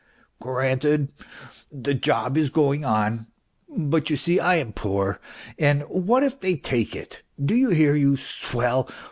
granted 0.39 1.11
the 1.71 1.93
job 1.93 2.35
is 2.37 2.49
going 2.49 2.83
on, 2.83 3.27
but 3.69 4.09
you 4.09 4.15
see 4.15 4.39
I 4.39 4.55
am 4.55 4.73
poor. 4.73 5.19
And 5.59 5.83
what 5.83 6.23
if 6.23 6.39
they 6.39 6.55
take 6.55 6.95
it? 6.95 7.21
do 7.43 7.53
you 7.55 7.69
hear, 7.71 7.95
you 7.95 8.15
swell 8.17 8.87